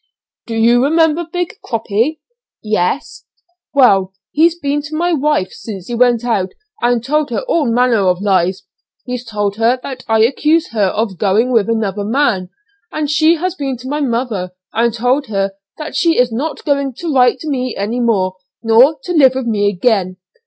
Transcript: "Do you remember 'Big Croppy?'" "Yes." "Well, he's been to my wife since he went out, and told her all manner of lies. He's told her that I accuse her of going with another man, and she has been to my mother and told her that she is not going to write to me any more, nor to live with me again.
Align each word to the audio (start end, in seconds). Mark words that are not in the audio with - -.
"Do 0.47 0.55
you 0.55 0.83
remember 0.83 1.27
'Big 1.31 1.57
Croppy?'" 1.63 2.21
"Yes." 2.63 3.25
"Well, 3.75 4.13
he's 4.31 4.57
been 4.57 4.81
to 4.81 4.95
my 4.95 5.13
wife 5.13 5.51
since 5.51 5.85
he 5.89 5.93
went 5.93 6.25
out, 6.25 6.53
and 6.81 7.03
told 7.03 7.29
her 7.29 7.41
all 7.41 7.71
manner 7.71 8.07
of 8.07 8.19
lies. 8.19 8.63
He's 9.05 9.23
told 9.23 9.57
her 9.57 9.79
that 9.83 10.03
I 10.07 10.21
accuse 10.23 10.69
her 10.71 10.85
of 10.87 11.19
going 11.19 11.51
with 11.51 11.69
another 11.69 12.03
man, 12.03 12.49
and 12.91 13.11
she 13.11 13.35
has 13.35 13.53
been 13.53 13.77
to 13.77 13.87
my 13.89 13.99
mother 14.01 14.53
and 14.73 14.91
told 14.91 15.27
her 15.27 15.51
that 15.77 15.95
she 15.95 16.17
is 16.17 16.31
not 16.31 16.65
going 16.65 16.95
to 16.95 17.13
write 17.13 17.37
to 17.41 17.47
me 17.49 17.75
any 17.75 17.99
more, 17.99 18.37
nor 18.63 18.97
to 19.03 19.13
live 19.13 19.35
with 19.35 19.45
me 19.45 19.69
again. 19.69 20.17